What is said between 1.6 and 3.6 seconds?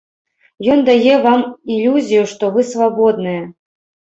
ілюзію, што вы свабодныя.